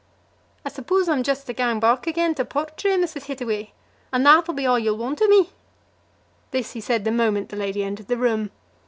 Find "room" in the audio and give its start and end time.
8.17-8.49